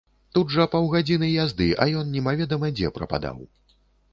Тут 0.37 0.53
жа 0.53 0.63
паўгадзіны 0.75 1.29
язды, 1.33 1.67
а 1.85 1.87
ён 1.99 2.09
немаведама 2.17 2.73
дзе 2.79 2.93
прападаў. 2.97 3.37